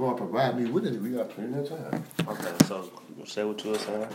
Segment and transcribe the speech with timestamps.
[0.00, 0.98] God provide me with it.
[1.00, 2.02] We got plenty of time.
[2.26, 2.90] Okay, so
[3.26, 4.08] say what you were saying.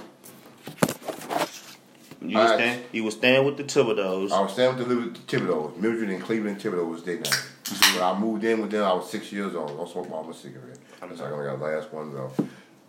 [2.21, 4.31] You was staying, you was staying with the Thibodeaux.
[4.31, 5.77] I was staying with the Thibodeaux.
[5.77, 7.23] Mildred and Cleveland Thibodeaux was their name.
[7.23, 7.99] Mm-hmm.
[7.99, 9.77] When I moved in with them, I was six years old.
[9.77, 10.79] Don't smoke my own cigarette.
[11.01, 12.31] That's like I got the last one though.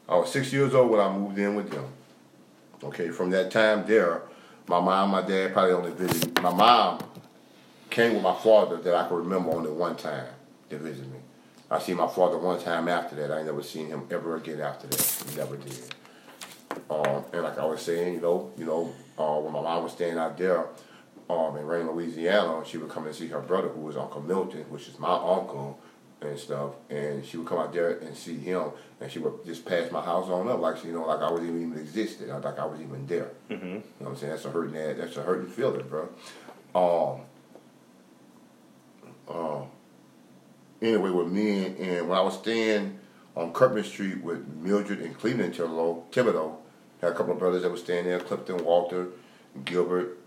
[0.09, 1.85] I was six years old when I moved in with them.
[2.83, 4.23] Okay, from that time there,
[4.69, 6.41] my mom, my dad probably only visited.
[6.43, 7.01] My mom
[7.91, 10.29] came with my father that I can remember only one time
[10.71, 11.16] to visit me.
[11.71, 13.33] I seen my father one time after that.
[13.33, 15.25] I ain't never seen him ever again after that.
[15.29, 15.95] He never did.
[16.91, 19.93] Um, and like I was saying, you know, you know, uh, when my mom was
[19.93, 20.67] staying out there
[21.29, 24.63] um, in Rayne, Louisiana, she would come and see her brother, who was Uncle Milton,
[24.69, 25.81] which is my uncle
[26.21, 26.73] and stuff.
[26.89, 28.71] And she would come out there and see him,
[29.01, 31.51] and she would just pass my house on up, like you know, like I wasn't
[31.51, 33.31] even existed, like I was even there.
[33.51, 33.67] Mm-hmm.
[33.67, 34.31] You know what I'm saying?
[34.31, 36.09] That's a hurting, that's a hurting feeling, bro.
[36.75, 37.23] Um,
[39.29, 39.67] um,
[40.83, 42.99] anyway, with me and, and when I was staying
[43.37, 46.57] on Kirkman Street with Mildred and Cleveland Thibodeau, Thibodeau,
[47.01, 49.09] had a couple of brothers that were staying there, Clifton, Walter,
[49.65, 50.19] Gilbert.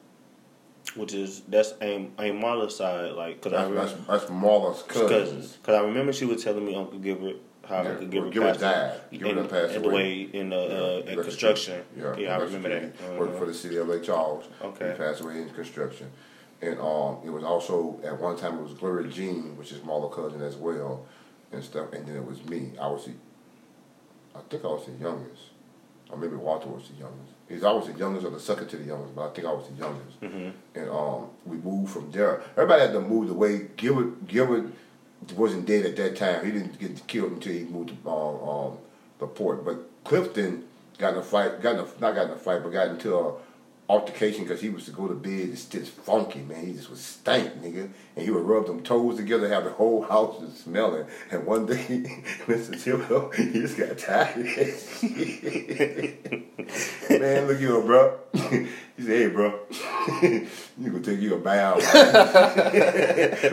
[0.95, 4.81] which is that's Aunt, Aunt Marla's side, like because I That's, remember that's, that's Marla's
[4.83, 5.09] cousins.
[5.09, 5.51] cousins.
[5.57, 8.59] Because I remember she was telling me Uncle Gilbert how Yeah, Uncle Gilbert, Gilbert passed
[8.59, 9.01] died.
[9.11, 9.93] in- Gilbert in, passed the away.
[9.93, 11.83] way in the uh, Yeah, in construction.
[11.97, 12.83] Yeah, Yeah, I remember that.
[13.17, 13.39] Worked Uh-huh.
[13.39, 14.45] for the city of Lake Charles.
[14.61, 14.91] Okay.
[14.91, 16.09] He passed away in construction.
[16.61, 20.13] And um, it was also, at one time, it was Gloria Jean, which is Marla's
[20.13, 21.05] cousin as well,
[21.51, 21.93] and stuff.
[21.93, 22.71] And then it was me.
[22.79, 23.11] I was the,
[24.35, 25.41] I think I was the youngest.
[26.09, 27.31] Or maybe Walter was the youngest.
[27.47, 29.67] He's always the youngest or the second to the youngest, but I think I was
[29.69, 30.21] the youngest.
[30.21, 30.51] Mhm.
[30.75, 32.41] And um, we moved from there.
[32.57, 33.67] Everybody had to move away.
[33.77, 34.71] Gilbert, Gilbert
[35.35, 36.45] wasn't dead at that time.
[36.45, 38.77] He didn't get killed until he moved to um, um,
[39.19, 39.63] the port.
[39.63, 40.63] But Clifton
[40.97, 43.15] got in a fight, got in a, not got in a fight, but got into
[43.17, 43.33] a
[43.89, 45.49] altercation because he was to go to bed.
[45.49, 46.67] It's just funky, man.
[46.67, 47.89] He just was stank, nigga.
[48.15, 51.07] And he would rub them toes together, have the whole house just smelling.
[51.31, 51.75] And one day,
[52.45, 52.75] Mr.
[52.75, 54.45] Thibodeau, he just got tired.
[57.19, 58.19] Man, look you, bro.
[58.33, 58.67] he
[58.99, 59.59] said, hey, bro,
[60.21, 61.79] you gonna take you a bow.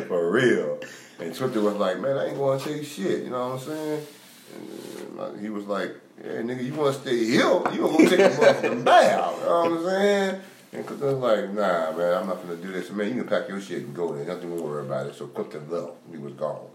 [0.06, 0.80] For real.
[1.18, 3.24] And Swifty was like, man, I ain't gonna take shit.
[3.24, 4.06] You know what I'm saying?
[4.54, 7.38] And uh, he was like, yeah, nigga, you wanna stay here?
[7.38, 9.38] You gonna go take a motherfucking bath.
[9.38, 10.40] You know what I'm saying?
[10.72, 12.90] And Clifton was like, nah, man, I'm not gonna do this.
[12.90, 14.24] Man, you can pack your shit and go there.
[14.24, 15.14] Nothing to worry about it.
[15.14, 15.92] So Clifton left.
[16.10, 16.66] He was gone.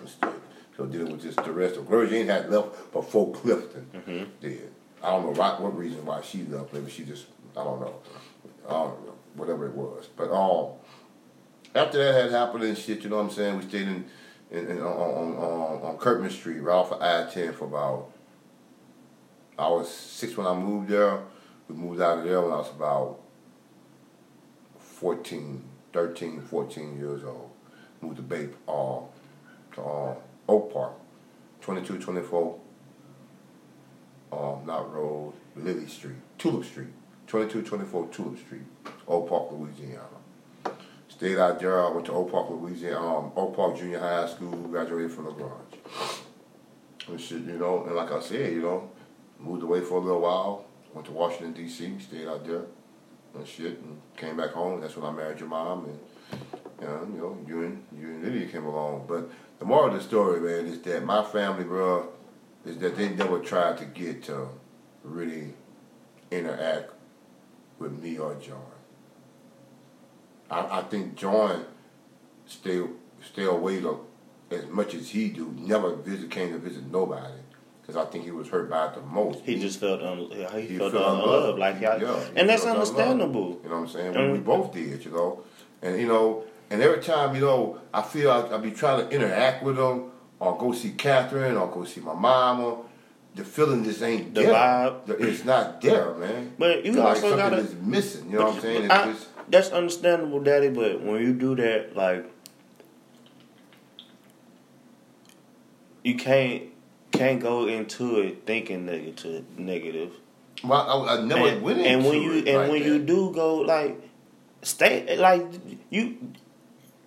[0.00, 0.34] Instead.
[0.76, 4.70] So dealing with just the rest of Gloria Jean had left before Clifton did.
[5.02, 6.72] I don't know why, what reason why she left.
[6.72, 7.26] Maybe she just,
[7.56, 7.94] I don't know.
[8.68, 9.14] I don't know.
[9.34, 10.08] Whatever it was.
[10.16, 10.72] But um,
[11.74, 13.58] after that had happened and shit, you know what I'm saying?
[13.58, 14.04] We stayed in,
[14.50, 18.10] in, in on, on, on, on Kirkman Street, right off of I-10 for about,
[19.58, 21.20] I was six when I moved there.
[21.68, 23.18] We moved out of there when I was about
[24.78, 27.50] 14, 13, 14 years old.
[28.00, 29.00] Moved to Bay, uh,
[29.74, 30.14] to uh,
[30.48, 30.92] Oak Park,
[31.60, 32.60] 2224
[34.32, 36.88] um, not Road, Lily Street, Tulip Street,
[37.26, 38.62] 2224 Tulip Street,
[39.06, 40.02] Oak Park, Louisiana.
[41.08, 41.84] Stayed out there.
[41.84, 45.52] I went to Oak Park, Louisiana, um, Oak Park Junior High School, graduated from LaGrange.
[47.08, 48.90] And shit, you know, and like I said, you know,
[49.38, 52.64] moved away for a little while, went to Washington, D.C., stayed out there
[53.34, 54.80] and shit, and came back home.
[54.80, 55.98] That's when I married your mom, and,
[56.80, 59.04] you know, you and, you and Lydia came along.
[59.06, 62.08] But the moral of the story, man, is that my family, bro,
[62.64, 64.48] is that they never tried to get to
[65.04, 65.54] really
[66.30, 66.90] interact
[67.78, 68.60] with me or John.
[70.50, 71.64] I, I think John
[72.46, 72.82] stay
[73.24, 74.06] stay away to,
[74.50, 75.54] as much as he do.
[75.58, 77.40] Never visit came to visit nobody
[77.88, 79.40] because I think he was hurt by it the most.
[79.46, 82.76] He just felt un- he, He felt, felt unloved, like y'all, Yeah, and that's felt
[82.76, 82.98] unloved.
[82.98, 83.60] understandable.
[83.64, 84.14] You know what I'm saying?
[84.16, 85.42] And- we both did, you know.
[85.80, 89.14] And you know, and every time, you know, I feel I, I be trying to
[89.14, 92.76] interact with them or go see Catherine or go see my mama.
[93.34, 94.52] The feeling just ain't The there.
[94.52, 95.20] vibe.
[95.20, 96.52] It's not there, man.
[96.58, 98.30] But you also something gotta- is missing.
[98.30, 98.90] You know what I'm saying?
[98.90, 100.68] I- just that's understandable, Daddy.
[100.68, 102.26] But when you do that, like
[106.04, 106.64] you can't
[107.18, 109.44] can't go into it thinking negative.
[109.58, 110.12] Negative.
[110.64, 112.88] well, I, I never and, went into and when you it and like when that.
[112.88, 114.00] you do go like
[114.62, 115.46] stay like
[115.90, 116.32] you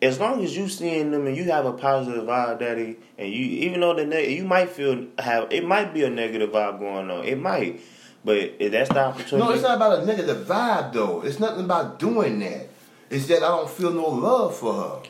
[0.02, 3.46] as long as you seeing them and you have a positive vibe daddy and you
[3.46, 7.12] even though the neg- you might feel have it might be a negative vibe going
[7.12, 7.82] on it might
[8.24, 11.22] but if that's the opportunity No, it's not about a negative vibe though.
[11.22, 12.70] It's nothing about doing that.
[13.10, 15.02] It's that I don't feel no love for her.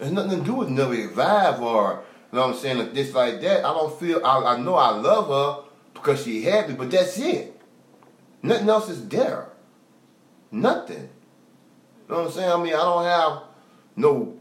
[0.00, 3.14] It's nothing to do with negative vibe or you know what I'm saying, like this
[3.14, 3.64] like that.
[3.64, 7.18] I don't feel I, I know I love her because she had me, but that's
[7.18, 7.60] it.
[8.42, 9.48] Nothing else is there.
[10.50, 11.08] Nothing.
[12.08, 12.50] You know what I'm saying?
[12.50, 13.42] I mean I don't have
[13.96, 14.38] no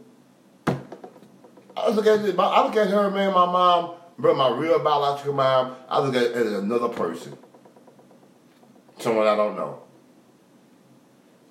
[1.78, 5.75] I look at I look at her, man, my mom, bro, my real biological mom.
[5.88, 7.38] I look at it as another person,
[9.00, 9.83] someone I don't know.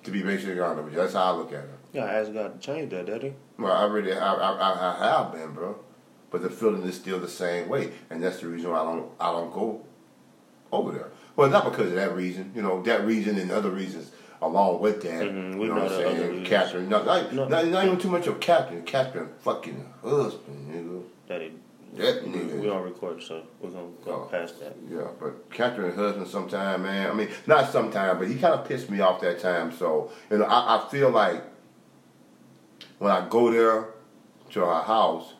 [0.03, 1.77] To be basically honest with you, that's how I look at her.
[1.93, 3.33] Yeah, I asked God to change that, Daddy.
[3.57, 5.79] Well, I really, I, I, I have been, bro.
[6.29, 9.11] But the feeling is still the same way, and that's the reason why I don't,
[9.19, 9.81] I don't go
[10.71, 11.07] over there.
[11.35, 15.01] Well, not because of that reason, you know, that reason and other reasons along with
[15.03, 15.23] that.
[15.23, 16.43] Mhm, you know what I'm saying?
[16.45, 17.47] Catherine, not, not, No.
[17.47, 18.83] not, not even too much of Catherine.
[18.83, 21.03] Catherine, fucking husband, nigga.
[21.29, 21.53] Daddy,
[21.95, 22.59] That we, nigga.
[22.59, 24.27] we on record, so we're gonna go Oh.
[24.29, 24.75] past that.
[24.91, 27.09] Yeah, but Catherine husband sometime, man.
[27.09, 29.71] I mean, not sometime, but he kind of pissed me off that time.
[29.71, 31.41] So you know, I, I feel like
[32.99, 33.85] when I go there
[34.51, 35.33] to her house,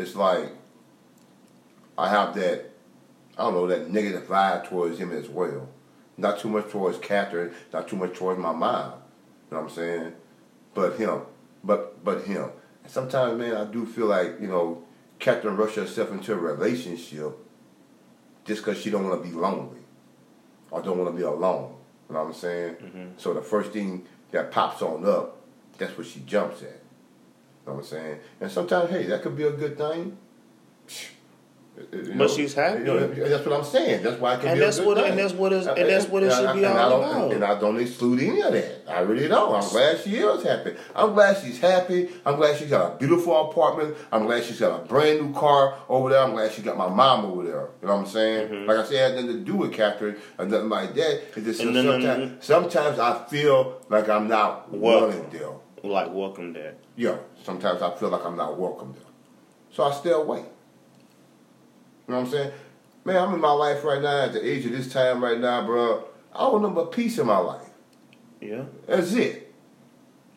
[0.00, 0.52] it's like
[1.96, 2.70] I have that
[3.36, 5.68] I don't know that negative vibe towards him as well.
[6.16, 8.92] Not too much towards Catherine, not too much towards my mom.
[9.50, 10.12] You know what I'm saying?
[10.74, 11.22] But him,
[11.64, 12.50] but but him.
[12.82, 14.84] And sometimes, man, I do feel like you know,
[15.18, 17.32] Catherine rushed herself into a relationship
[18.44, 19.80] just because she don't want to be lonely
[20.70, 21.74] or don't want to be alone.
[22.08, 22.74] You know what I'm saying?
[22.74, 23.06] Mm-hmm.
[23.16, 25.40] So the first thing that pops on up,
[25.78, 26.82] that's what she jumps at.
[27.66, 28.18] You know what I'm saying?
[28.40, 30.16] And sometimes, hey, that could be a good thing.
[31.92, 32.80] You But she's happy.
[32.80, 34.02] you know, that's what I'm saying.
[34.02, 35.10] That's why I can And be that's a good what- thing.
[35.12, 37.08] and that's what is- and that's what it should I- be and I all don't-
[37.10, 37.32] about.
[37.32, 38.82] And I don't exclude any of that.
[38.86, 39.54] I really don't.
[39.54, 40.74] I'm glad she is happy.
[40.94, 42.10] I'm glad she's happy.
[42.26, 43.94] I'm glad she's got a beautiful apartment.
[44.12, 46.18] I'm glad she's got a brand new car over there.
[46.18, 47.68] I'm glad she got my mom over there.
[47.80, 48.48] You know what I'm saying?
[48.48, 48.68] Mm-hmm.
[48.68, 51.20] Like I said, it had nothing to do with Catherine or nothing like that.
[51.36, 55.20] It's just And then- sometimes, sometimes I feel like I'm not Welcome.
[55.20, 55.48] wanted there.
[55.82, 56.74] Like, welcome, there.
[56.96, 59.02] Yeah, sometimes I feel like I'm not welcome there.
[59.72, 60.38] So I stay away.
[60.38, 60.44] You
[62.08, 62.52] know what I'm saying?
[63.04, 65.64] Man, I'm in my life right now at the age of this time right now,
[65.64, 66.04] bro.
[66.34, 67.68] I want nothing but peace in my life.
[68.40, 68.64] Yeah.
[68.86, 69.52] That's it.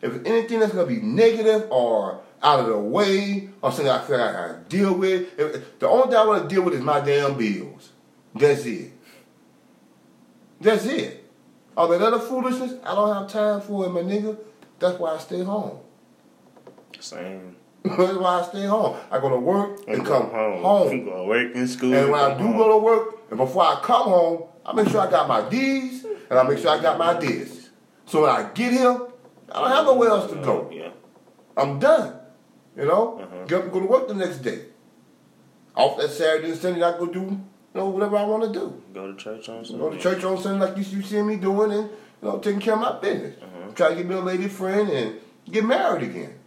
[0.00, 4.18] If anything that's gonna be negative or out of the way or something I feel
[4.18, 6.82] like I gotta deal with, if, the only thing I want to deal with is
[6.82, 7.92] my damn bills.
[8.34, 8.92] That's it.
[10.60, 11.24] That's it.
[11.76, 14.38] All that other foolishness, I don't have time for it, my nigga.
[14.78, 15.78] That's why I stay home.
[17.00, 17.56] Same.
[17.84, 18.96] That's why I stay home.
[19.10, 20.62] I go to work and, go come home.
[20.62, 21.04] Home.
[21.04, 21.94] Go to work in school.
[21.94, 22.56] And when I do home.
[22.56, 26.04] go to work, and before I come home, I make sure I got my D's
[26.30, 27.70] and I make sure I got my D's.
[28.06, 29.00] So when I get here,
[29.52, 30.70] I don't have nowhere else to go.
[30.72, 30.90] Yeah.
[31.56, 32.16] I'm done.
[32.76, 33.20] You know?
[33.20, 33.44] Uh-huh.
[33.44, 34.66] Get up and go to work the next day.
[35.76, 37.20] Off that Saturday and Sunday, I go do
[37.74, 38.82] you know whatever I want to do.
[38.92, 39.80] Go to church on Sunday.
[39.80, 42.60] Go to church on Sunday like you, you see me doing and you know taking
[42.60, 43.36] care of my business.
[43.42, 43.53] Uh-huh.
[43.74, 46.38] Try to get me a lady friend and get married again.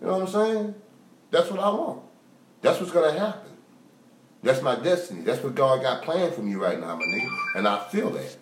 [0.00, 0.74] You know what I'm saying?
[1.30, 2.02] That's what I want.
[2.62, 3.50] That's what's gonna happen.
[4.42, 5.22] That's my destiny.
[5.22, 7.36] That's what God got planned for me right now, my nigga.
[7.56, 8.36] And I feel that.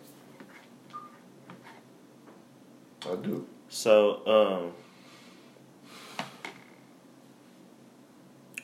[3.10, 3.46] I do.
[3.68, 4.72] So, um,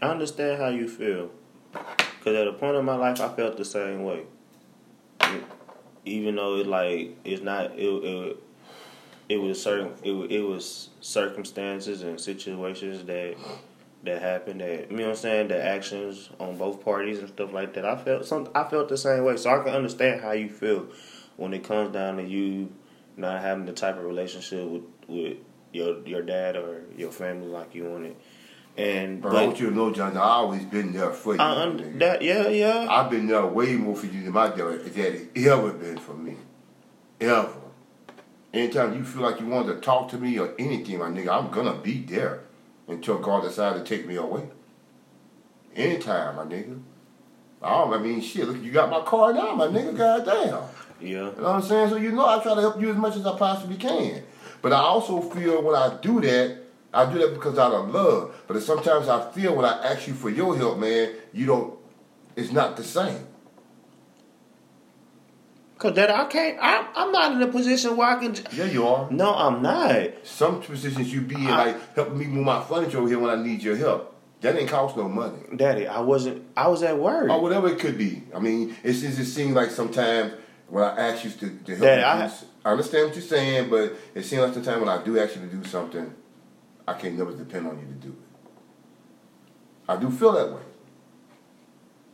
[0.00, 1.30] I understand how you feel.
[1.72, 4.24] Because at a point in my life, I felt the same way.
[6.04, 8.42] Even though it like it's not it it,
[9.28, 13.36] it was certain it, it was circumstances and situations that
[14.04, 17.52] that happened that you know what I'm saying the actions on both parties and stuff
[17.52, 17.84] like that.
[17.84, 20.86] I felt some I felt the same way, so I can understand how you feel
[21.36, 22.72] when it comes down to you
[23.16, 25.36] not having the type of relationship with with
[25.72, 28.16] your your dad or your family like you wanted.
[28.76, 31.40] And But, but, I want you to know, John, I always been there for you.
[31.40, 31.98] I nigga.
[31.98, 35.98] that yeah yeah I've been there way more for you than my dad ever been
[35.98, 36.36] for me.
[37.20, 37.52] Ever.
[38.52, 41.50] Anytime you feel like you want to talk to me or anything, my nigga, I'm
[41.50, 42.40] gonna be there
[42.86, 44.42] until God decides to take me away.
[45.74, 46.80] Anytime, my nigga.
[47.62, 50.64] Oh, I mean, shit, look, you got my car now, my nigga, goddamn.
[51.00, 51.90] yeah You know what I'm saying?
[51.90, 54.22] So you know I try to help you as much as I possibly can.
[54.60, 56.58] But I also feel when I do that,
[56.92, 58.34] I do that because out of love.
[58.46, 61.78] But sometimes I feel when I ask you for your help, man, you don't,
[62.36, 63.26] it's not the same.
[65.82, 68.32] Cause that I can't I I'm not in a position where I can.
[68.34, 69.10] j- Yeah, you are.
[69.10, 70.10] No, I'm not.
[70.22, 73.36] Some positions you be in, I- like helping me move my furniture over here when
[73.36, 74.14] I need your help.
[74.42, 75.38] That ain't cost no money.
[75.56, 76.44] Daddy, I wasn't.
[76.56, 77.28] I was at work.
[77.28, 78.22] Or whatever it could be.
[78.32, 80.34] I mean, it's just, it seems like sometimes
[80.68, 82.34] when I ask you to, to help Daddy, me I- do
[82.64, 85.40] I understand what you're saying, but it seems like sometimes when I do ask you
[85.42, 86.14] to do something,
[86.86, 88.70] I can't never depend on you to do it.
[89.88, 90.60] I do feel that way.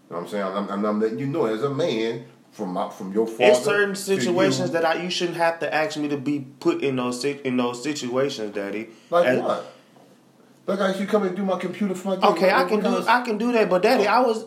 [0.09, 0.43] You know what I'm saying?
[0.45, 3.45] I'm, I'm, I'm letting you know as a man from my, from your father.
[3.51, 6.83] It's certain situations you, that I you shouldn't have to ask me to be put
[6.83, 8.89] in those in those situations, Daddy.
[9.11, 9.75] like As- what?
[10.67, 12.97] Like I should come and do my computer for my Okay, I what can do
[12.97, 14.45] of- I can do that, but Daddy, I was.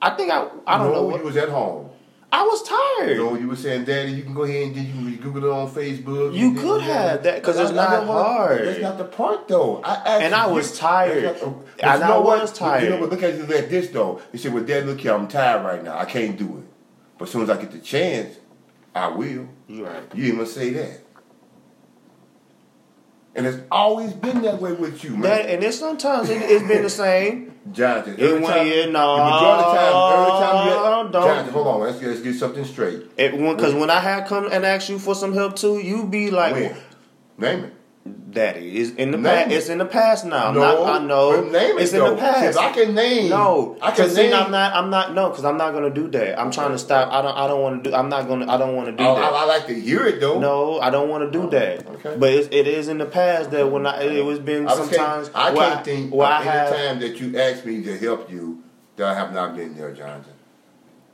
[0.00, 1.02] I think I I don't no, know.
[1.04, 1.90] What, you was at home.
[2.30, 3.16] I was tired.
[3.16, 5.70] No, you were saying, Daddy, you can go ahead and you can Google it on
[5.70, 6.34] Facebook.
[6.36, 8.66] You could then- have that, 'cause it's I- I not hard.
[8.68, 9.80] That's not the part, though.
[9.82, 11.24] I And I you- was tired.
[11.24, 12.42] not- And you I know what?
[12.42, 13.00] was You know, tired.
[13.00, 14.20] but look at you like this, though.
[14.32, 15.98] You said, well, Dad, look here, I'm tired right now.
[15.98, 16.67] I can't do it.
[17.18, 18.36] But as soon as I get the chance,
[18.94, 19.48] I will.
[19.66, 20.02] You right.
[20.14, 21.00] You even say that.
[23.34, 25.20] And it's always been that way with you, man.
[25.22, 27.54] That and then sometimes it, it's been the same.
[27.72, 31.12] Jonathan, It time, yeah, no, the majority of the time, every time you don't.
[31.12, 33.14] Jonathan, hold on, let's, let's get something straight.
[33.16, 36.54] Because when I had come and asked you for some help too, you be like,
[36.54, 36.76] when?
[37.36, 37.74] Name it.
[38.06, 39.50] "Daddy, it's in the past.
[39.50, 40.52] It's in the past now.
[40.52, 42.06] no, Not, I know name it it's though.
[42.06, 42.58] in the past.
[42.58, 43.30] I can name.
[43.30, 44.34] No, I can see, name.
[44.34, 44.74] I'm not.
[44.74, 45.14] I'm not.
[45.14, 46.40] No, because I'm not gonna do that.
[46.40, 47.12] I'm trying to stop.
[47.12, 47.36] I don't.
[47.36, 47.96] I don't want to do.
[47.96, 48.50] I'm not gonna.
[48.50, 49.32] I don't want to do I, that.
[49.32, 50.38] I, I like to hear it though.
[50.38, 51.86] No, I don't want to do oh, that.
[51.86, 52.16] okay.
[52.18, 55.28] But it's, it is in the past that when I it was been I sometimes
[55.28, 58.30] can't, I can't think of I any have time that you asked me to help
[58.30, 58.62] you
[58.96, 60.32] that I have not been there, Johnson.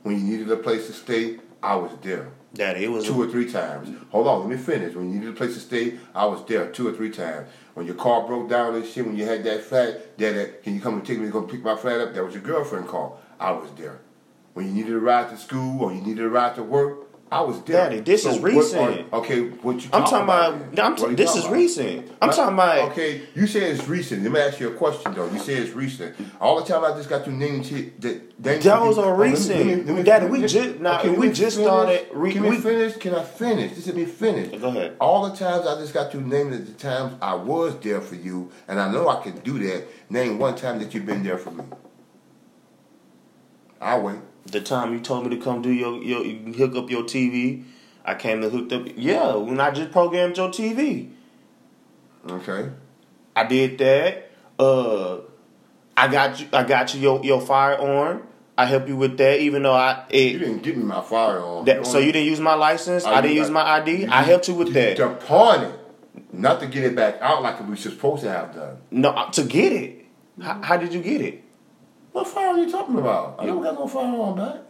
[0.03, 2.29] When you needed a place to stay, I was there.
[2.55, 2.85] Daddy.
[2.85, 3.89] It was two or three times.
[4.11, 4.95] Hold on, let me finish.
[4.95, 7.49] When you needed a place to stay, I was there two or three times.
[7.73, 10.81] When your car broke down and shit, when you had that flat, that can you
[10.81, 12.13] come and take me to go pick my flat up?
[12.13, 13.19] That was your girlfriend call.
[13.39, 13.99] I was there.
[14.53, 17.41] When you needed a ride to school or you needed a ride to work, I
[17.41, 17.89] was there.
[17.89, 19.11] Daddy, this is what recent.
[19.11, 19.89] are- okay, what you?
[19.91, 20.79] I'm talking talking about.
[21.03, 21.53] I'm you this talking is about?
[21.55, 22.11] recent.
[22.21, 22.91] I'm talking about.
[22.91, 24.21] Okay, you say it's recent.
[24.23, 25.29] Let me ask you a question though.
[25.31, 26.15] You say it's recent.
[26.39, 29.25] All the time I just got you naming shit that that Those are oh, let
[29.25, 29.57] me- recent.
[29.57, 31.67] let me- let me- Daddy, we just- now, okay, we just finish.
[31.71, 32.95] started re- Can we we- finish?
[32.97, 33.73] Can I finish?
[33.73, 34.61] This let me finish.
[34.61, 34.95] Go ahead.
[34.99, 38.51] All the times I just got you naming the times I was there for you,
[38.67, 39.83] and I know I can do that.
[40.11, 41.63] Name one time that you've been there for me.
[43.81, 44.19] I wait.
[44.45, 46.23] The time you told me to come do your your
[46.53, 47.63] hook up your TV,
[48.03, 48.87] I came to hook up.
[48.95, 51.09] Yeah, when I just programmed your TV,
[52.29, 52.69] Okay.
[53.35, 54.31] I did that.
[54.57, 55.17] Uh,
[55.97, 56.47] I got you.
[56.53, 58.23] I got you your your firearm.
[58.57, 61.65] I help you with that, even though I You didn't give me my firearm.
[61.65, 63.03] That, so you didn't use my license.
[63.05, 64.03] Oh, I didn't use my ID.
[64.03, 64.95] you- I helped you with that.
[64.97, 65.79] To pawn it,
[66.31, 68.77] not to get it back out like we were supposed to have done.
[68.91, 70.05] No, uh, to get it.
[70.41, 71.43] How, how did you get it,
[72.15, 73.35] What firearm are you talking about?
[73.39, 74.61] I don't got no firearm back.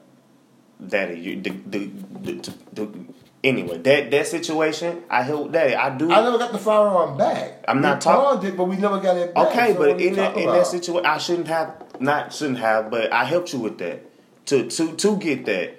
[0.88, 1.20] Daddy?
[1.20, 1.92] You the the,
[2.24, 2.34] the,
[2.74, 3.06] the, the
[3.44, 5.04] anyway that that situation.
[5.12, 5.76] I helped Daddy.
[5.76, 6.12] I do.
[6.12, 7.64] I never got the firearm back.
[7.68, 8.56] I'm not talking.
[8.56, 9.46] but we never got it back.
[9.50, 10.54] Okay, So but in that in about?
[10.56, 14.00] that situation, I shouldn't have not shouldn't have, but I helped you with that
[14.48, 15.78] to to to get that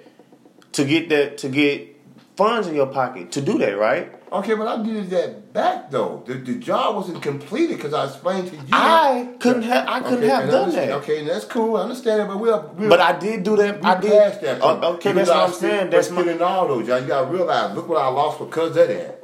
[0.71, 1.99] to get that to get
[2.37, 4.16] funds in your pocket to do that, right?
[4.29, 6.21] Okay, but I needed that back though.
[6.25, 8.61] The, the job wasn't completed because I explained to you.
[8.73, 10.91] I couldn't have I couldn't Okay, have done that.
[11.01, 11.77] Okay, and that's cool.
[11.77, 13.83] I understand it, but we're, we're But I did do that.
[13.85, 14.11] I did.
[14.11, 14.59] passed that.
[14.61, 14.83] Oh, Point.
[14.83, 15.89] okay, Even that's what I'm still- saying.
[15.91, 16.21] That's my.
[16.23, 17.73] in all those, y'all, you gotta realize.
[17.73, 19.23] Look what I lost because of that.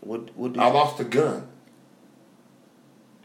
[0.00, 1.46] What, what did, I lost the gun.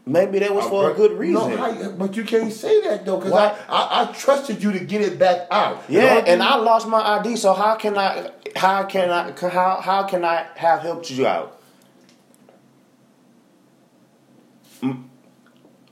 [0.06, 1.50] Maybe that was I for a good reason.
[1.50, 4.80] No, how- but you can't say that though, because I, I, I trusted you to
[4.80, 5.82] get it back out.
[5.88, 7.36] yeah, all and I lost my ID.
[7.36, 8.30] So how can I?
[8.56, 9.32] How can I?
[9.32, 11.56] How how can I have helped you out?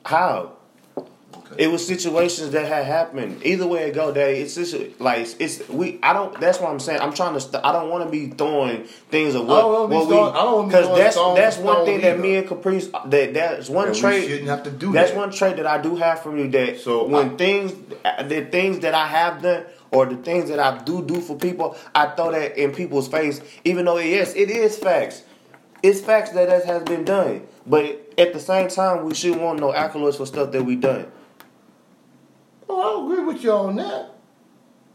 [0.05, 0.53] How?
[1.53, 1.65] Okay.
[1.65, 3.43] It was situations that had happened.
[3.45, 5.99] Either way it go, Daddy, it's just like it's we.
[6.03, 6.39] I don't.
[6.41, 7.01] That's what I'm saying.
[7.01, 7.41] I'm trying to.
[7.41, 10.43] St- I don't want to be throwing things of what I don't what throwing- I
[10.43, 13.33] don't we because that's stones that's at one thing that me and Caprice uh, that
[13.35, 14.29] that's one we trait.
[14.29, 15.17] shouldn't have to do That's that.
[15.17, 16.49] one trait that I do have from you.
[16.51, 17.73] That So, when I- things
[18.05, 21.37] uh, the things that I have done or the things that I do do for
[21.37, 23.41] people, I throw that in people's face.
[23.65, 25.23] Even though yes, it is facts.
[25.83, 27.47] It's facts that that has been done.
[27.67, 31.07] But at the same time, we shouldn't want no accolades for stuff that we done.
[32.69, 34.11] Well, I agree with you on that.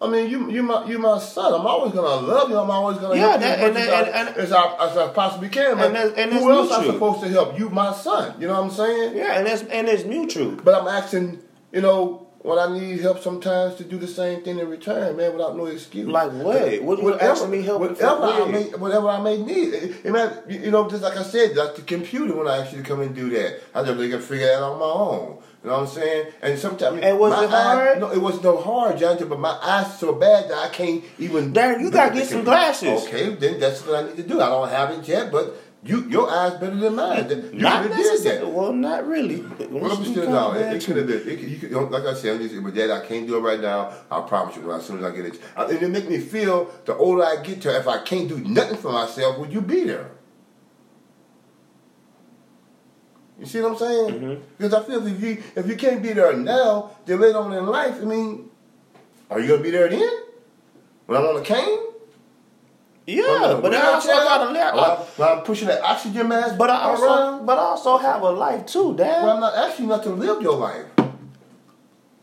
[0.01, 1.53] I mean, you you my you my son.
[1.53, 2.58] I'm always gonna love you.
[2.58, 4.51] I'm always gonna Yeah, help that- you as and much that- as, I, and- as,
[4.51, 5.77] I, as I possibly can.
[5.77, 7.58] But And that- and who else I'm supposed to help?
[7.58, 8.36] You, my son.
[8.39, 9.15] You know what I'm saying?
[9.15, 10.51] Yeah, and that's and it's mutual.
[10.62, 11.39] But I'm asking,
[11.72, 15.32] you know, when I need help sometimes to do the same thing in return, man,
[15.32, 16.10] without no excuse.
[16.10, 16.84] Like what?
[16.84, 19.74] What you asking me help whatever I may, whatever I may need.
[19.74, 22.84] It, it may, you know, just like I said, like the computer when I to
[22.84, 25.38] come and do that, I just really can figure that out on my own.
[25.63, 26.34] You know what I'm saying?
[26.41, 27.88] And sometimes And was it hard?
[27.88, 29.29] Eyes, no, it was no hard, Jonathan.
[29.29, 31.53] But my eyes so bad that I can't even.
[31.53, 33.05] Darren, you gotta get some glasses.
[33.05, 34.41] Okay, then that's what I need to do.
[34.41, 37.29] I don't have it yet, but you, your eyes better than mine.
[37.29, 37.91] You not that.
[37.91, 38.51] necessarily.
[38.51, 39.41] Well, not really.
[39.70, 40.58] Well, I'm still down.
[40.58, 41.29] It, it could have been.
[41.29, 43.38] It, you could, you know, like I said, I'm just, but Dad, I can't do
[43.38, 43.93] it right now.
[44.12, 44.70] I promise you.
[44.70, 47.62] As soon as I get it, and it make me feel the older I get
[47.62, 50.12] to, if I can't do nothing for myself, would you be there?
[53.43, 54.09] You see what I'm saying?
[54.21, 54.39] Mhm.
[54.57, 57.65] Because I feel if you if you can't be there now, then later on in
[57.67, 58.50] life, I mean,
[59.29, 60.09] are you gonna be there then?
[61.07, 61.79] When I'm on the cane?
[63.05, 64.73] Yeah, but I also got a When life.
[64.73, 68.21] I'm- when I'm pushing that oxygen mask But I also, around, but I also have
[68.21, 69.23] a life too, Dad.
[69.25, 70.85] well, I'm not asking you not to live your life.
[70.97, 71.09] You know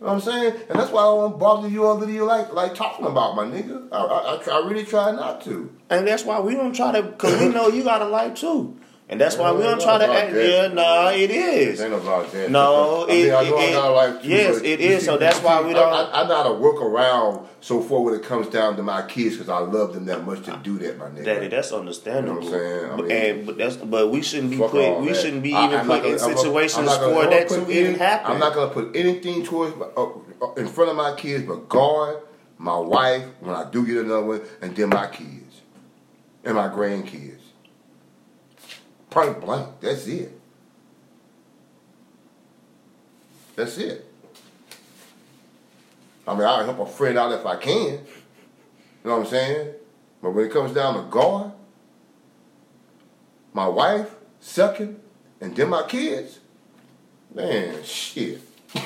[0.07, 0.55] what I'm saying?
[0.71, 3.89] And that's why I don't bother you or you like like talking about my nigga.
[3.93, 5.69] I, I, I, try, I really try not to.
[5.91, 8.79] And that's why we don't try to, because we know you got a life too.
[9.11, 10.33] And that's why we don't try to act.
[10.33, 10.49] that.
[10.49, 11.81] Yeah, no, it is.
[11.81, 12.49] Ain't about that.
[12.49, 15.17] No, I mean, it- I it- I got a life too, yes, it is, so
[15.17, 18.23] that's why we don't- I, I, know how to work around so far when it
[18.23, 21.07] comes down to my kids because I love them that much to do that, my
[21.07, 21.25] nigga.
[21.25, 22.45] Daddy, that's understandable.
[22.45, 22.91] You know what I'm saying?
[22.93, 25.01] I mean- and but that's but we shouldn't be put.
[25.01, 25.17] We that.
[25.17, 27.95] shouldn't be I- even put in gonna- I'm- I'm situations gonna- for that gonna even
[27.97, 28.31] happen.
[28.33, 32.15] I'm not gonna put anything towards uh, uh, in front of my kids, but God,
[32.59, 35.63] my wife, when I do get another one, and then my kids
[36.45, 37.39] and my grandkids.
[39.11, 39.81] Point blank.
[39.81, 40.33] That's it.
[43.57, 44.07] That's it.
[46.27, 47.95] I mean, I'll help a friend out if I can.
[47.95, 48.01] You
[49.05, 49.75] know what I'm saying?
[50.23, 51.53] But when it comes down to God,
[53.53, 55.01] my wife, second,
[55.41, 56.39] and then my kids,
[57.35, 58.41] man, shit.
[58.77, 58.81] I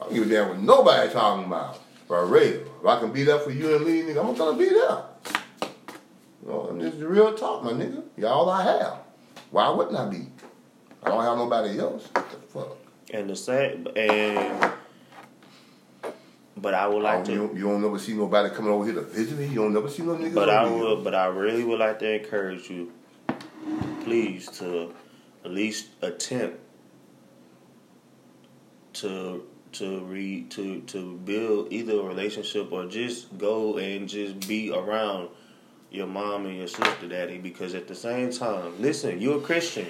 [0.00, 1.80] don't give a damn what nobody talking about.
[2.06, 2.60] For real.
[2.80, 5.02] If I can be there for you and Lee, nigga, I'm gonna be there.
[6.42, 8.04] You know, this is real talk, my nigga.
[8.16, 8.98] Y'all all I have.
[9.50, 10.28] Why wouldn't I be?
[11.02, 12.08] I don't have nobody else.
[12.12, 12.76] What the fuck?
[13.12, 14.72] and the same and.
[16.58, 17.32] But I would like I don't- to.
[17.32, 19.46] you, don't, you don't never see nobody coming over here to visit me.
[19.46, 20.78] You don't never see no niggas But over I here.
[20.84, 22.90] would, but I really would like to encourage you,
[24.02, 24.92] please, to
[25.44, 26.58] at least attempt
[28.94, 34.72] to to read to to build either a relationship or just go and just be
[34.72, 35.28] around
[35.90, 37.38] your mom and your sister, daddy.
[37.38, 39.86] Because at the same time, listen, you're a Christian,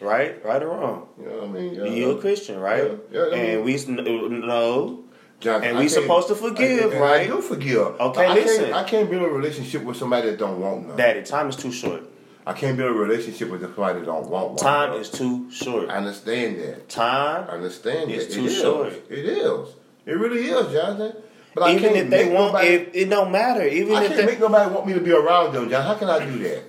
[0.00, 0.44] right?
[0.44, 1.08] Right or wrong?
[1.20, 1.74] You know what I mean?
[1.74, 1.84] Yeah.
[1.84, 2.92] You're a Christian, right?
[3.10, 4.98] Yeah, yeah, and we know.
[5.04, 5.08] Uh,
[5.40, 7.20] John, And I we supposed to forgive, I, right?
[7.20, 7.78] I do forgive.
[7.78, 8.64] Okay, I listen.
[8.64, 10.96] Can't, I can't build a relationship with somebody that don't want none.
[10.96, 12.02] Daddy, time is too short.
[12.44, 14.56] I can't build a relationship with somebody that don't want one.
[14.56, 15.90] Time is too short.
[15.90, 16.88] I understand that.
[16.88, 18.34] Time I understand It's that.
[18.34, 18.60] too it is.
[18.60, 18.92] short.
[19.10, 19.68] It is.
[20.06, 21.17] It really is, Jonathan.
[21.58, 23.66] But even if they make want, nobody, if it don't matter.
[23.66, 25.82] Even I if can't they, make nobody want me to be around them, John.
[25.84, 26.62] How can I do that?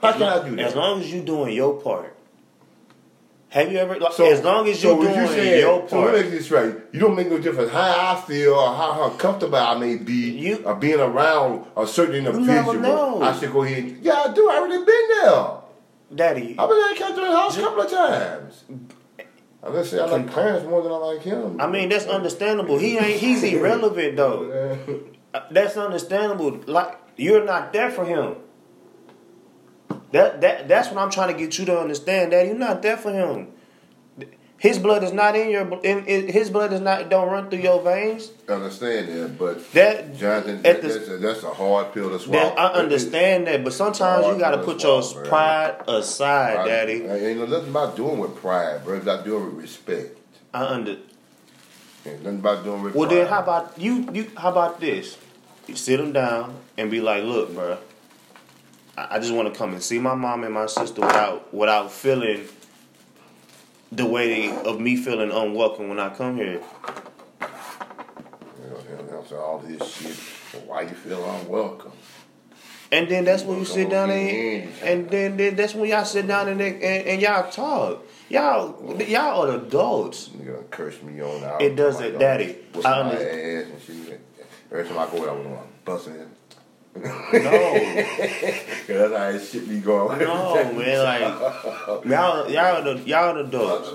[0.00, 0.66] How can I do that?
[0.66, 2.16] As long as you doing your part.
[3.50, 3.98] Have you ever?
[3.98, 6.22] Like, So- as long as so you what doing you saying- your So let me
[6.22, 6.72] get this right.
[6.92, 7.80] You don't make no difference how
[8.16, 12.14] I feel or how, how comfortable I may be You- of being around a certain
[12.26, 13.22] individual.
[13.24, 13.78] I should go ahead.
[13.78, 14.48] And, yeah, I do.
[14.48, 15.46] I already been there.
[16.14, 18.64] Daddy, I've been at Catherine's house a couple of times.
[19.62, 21.60] Gonna say I like Clarence more than I like him.
[21.60, 22.78] I mean that's understandable.
[22.78, 23.20] He ain't.
[23.20, 24.78] He's irrelevant though.
[25.32, 26.58] Uh, That's understandable.
[26.66, 28.34] Like you're not there for him.
[30.10, 32.32] That that that's what I'm trying to get you to understand.
[32.32, 33.52] That you're not there for him.
[34.60, 35.62] His blood is not in your.
[35.82, 37.08] In, in, his blood is not.
[37.08, 38.30] Don't run through your veins.
[38.46, 42.50] understand that, but that Jonathan, that, the, that's, a, that's a hard pill to swallow.
[42.50, 47.08] That, I understand that, but sometimes you got to put your pride aside, I, Daddy.
[47.08, 48.96] I ain't nothing about doing with pride, bro.
[48.96, 50.18] It's about doing with respect.
[50.52, 50.98] I under.
[52.04, 53.20] Ain't nothing about doing with Well, pride.
[53.20, 54.10] then how about you?
[54.12, 55.16] You how about this?
[55.68, 57.78] You sit them down and be like, "Look, bro,
[58.98, 61.90] I, I just want to come and see my mom and my sister without without
[61.90, 62.46] feeling
[63.92, 66.60] the way of me feeling unwelcome when I come here."
[67.40, 70.62] You answer all this shit.
[70.66, 71.92] Why you feel unwelcome?
[72.92, 76.26] And then that's when you sit down and and then, then that's when y'all sit
[76.26, 78.04] down and, and and y'all talk.
[78.28, 80.28] Y'all y'all are adults.
[80.30, 81.60] Nigga gonna curse me on.
[81.62, 82.50] It doesn't, Daddy.
[82.50, 84.20] Uh, what's I my under- ass and shit.
[84.72, 86.30] Every time I go out, I'm busting.
[86.96, 87.02] No.
[87.30, 90.18] Cause that's how this shit be going.
[90.18, 93.90] No, man, like y'all, y'all, the, y'all the adults,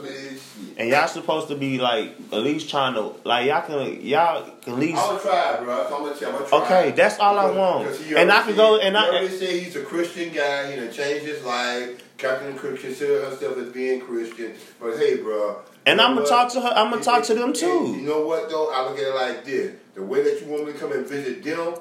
[0.77, 4.73] and y'all supposed to be like at least trying to like y'all can y'all can
[4.73, 4.95] at least.
[4.95, 5.83] Gonna try, bro.
[5.83, 6.27] I'm gonna try.
[6.29, 6.63] I'm gonna try.
[6.63, 7.89] Okay, that's all I want.
[8.15, 10.71] And I can go and I- already said he's a Christian guy.
[10.71, 12.01] He done changed his life.
[12.17, 14.53] Captain could consider herself as being Christian.
[14.79, 15.59] But hey, bro.
[15.85, 16.69] And I'm gonna talk to her.
[16.69, 17.93] I'm gonna talk to them too.
[17.97, 18.71] You know what though?
[18.71, 21.05] I look at it like this: the way that you want me to come and
[21.05, 21.75] visit them,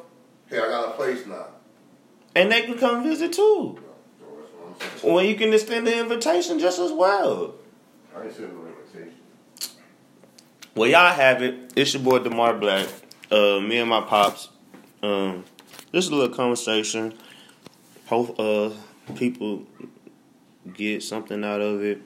[0.48, 1.46] hey, I got a place now.
[2.34, 3.78] And they can come visit too.
[3.78, 3.82] So
[4.20, 5.14] that's what I'm saying.
[5.14, 7.54] Well, you can extend the invitation just as well.
[8.16, 9.18] I ain't sending no invitation.
[10.74, 11.72] Well, y'all have it.
[11.76, 12.88] It's your boy Demar Black.
[13.30, 14.48] Uh, me and my pops.
[15.02, 15.44] Um,
[15.92, 17.14] this is a little conversation.
[18.06, 18.70] Hope uh
[19.14, 19.64] people
[20.72, 22.02] get something out of it.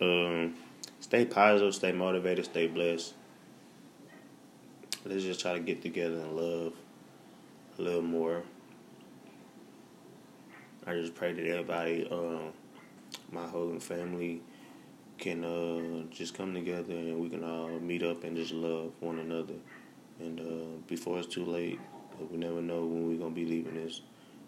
[0.00, 0.54] Um,
[1.00, 3.14] stay positive, stay motivated, stay blessed.
[5.04, 6.72] Let's just try to get together and love
[7.78, 8.42] a little more.
[10.86, 12.52] I just pray that everybody, um,
[13.32, 14.42] my whole family,
[15.18, 19.18] can uh, just come together and we can all meet up and just love one
[19.18, 19.54] another.
[20.20, 21.80] And uh, before it's too late,
[22.30, 24.02] we never know when we're gonna be leaving this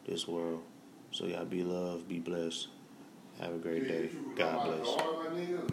[0.07, 0.63] this world.
[1.11, 2.69] So y'all be loved, be blessed.
[3.41, 4.11] Have a great day.
[4.37, 5.67] God bless.